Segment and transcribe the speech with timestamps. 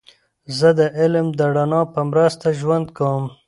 [0.57, 3.25] زه د علم د رڼا په مرسته ژوند کوم.